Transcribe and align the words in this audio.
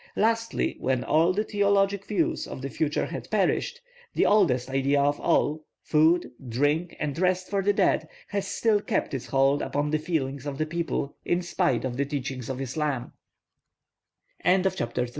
Lastly, 0.15 0.77
when 0.79 1.03
all 1.03 1.31
the 1.31 1.43
theologic 1.43 2.05
views 2.07 2.47
of 2.47 2.63
the 2.63 2.71
future 2.71 3.05
had 3.05 3.29
perished, 3.29 3.81
the 4.15 4.25
oldest 4.25 4.67
idea 4.67 4.99
of 4.99 5.19
all, 5.19 5.63
food, 5.83 6.31
drink, 6.49 6.95
and 6.99 7.19
rest 7.19 7.47
for 7.51 7.61
the 7.61 7.71
dead, 7.71 8.07
has 8.29 8.47
still 8.47 8.81
kept 8.81 9.13
its 9.13 9.27
hold 9.27 9.61
upon 9.61 9.91
the 9.91 9.99
feelings 9.99 10.47
of 10.47 10.57
the 10.57 10.65
people 10.65 11.15
in 11.23 11.43
spite 11.43 11.85
of 11.85 11.97
the 11.97 12.05
teachings 12.05 12.49
of 12.49 12.59